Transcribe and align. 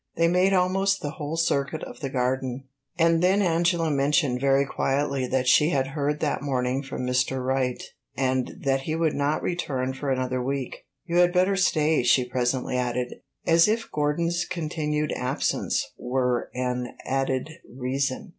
They 0.15 0.27
made 0.27 0.51
almost 0.51 1.03
the 1.03 1.11
whole 1.11 1.37
circuit 1.37 1.83
of 1.83 1.99
the 1.99 2.09
garden, 2.09 2.63
and 2.97 3.21
then 3.21 3.39
Angela 3.39 3.91
mentioned 3.91 4.41
very 4.41 4.65
quietly 4.65 5.27
that 5.27 5.47
she 5.47 5.69
had 5.69 5.89
heard 5.89 6.19
that 6.21 6.41
morning 6.41 6.81
from 6.81 7.05
Mr. 7.05 7.45
Wright, 7.45 7.83
and 8.17 8.61
that 8.63 8.81
he 8.81 8.95
would 8.95 9.13
not 9.13 9.43
return 9.43 9.93
for 9.93 10.09
another 10.09 10.41
week. 10.41 10.87
"You 11.05 11.17
had 11.17 11.31
better 11.31 11.55
stay," 11.55 12.01
she 12.01 12.27
presently 12.27 12.77
added, 12.77 13.21
as 13.45 13.67
if 13.67 13.91
Gordon's 13.91 14.43
continued 14.43 15.11
absence 15.15 15.85
were 15.99 16.49
an 16.55 16.95
added 17.05 17.51
reason. 17.77 18.29